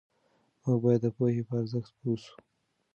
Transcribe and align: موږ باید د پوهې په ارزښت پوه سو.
موږ 0.63 0.77
باید 0.83 1.01
د 1.03 1.07
پوهې 1.17 1.41
په 1.47 1.53
ارزښت 1.61 1.91
پوه 1.99 2.17
سو. 2.23 2.33